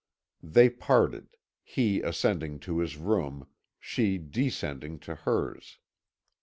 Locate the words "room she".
2.97-4.17